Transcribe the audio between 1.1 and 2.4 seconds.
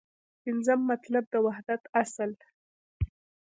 د وحدت اصل